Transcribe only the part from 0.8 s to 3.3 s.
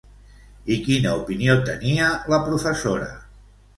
quina opinió tenia la professora?